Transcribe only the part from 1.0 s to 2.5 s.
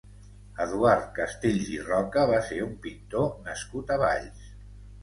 Castells i Roca va